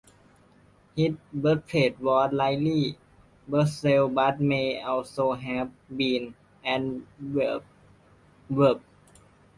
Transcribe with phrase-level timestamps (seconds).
[0.95, 2.97] His birthplace was likely
[3.47, 7.63] Brussels but may also have been Antwerp.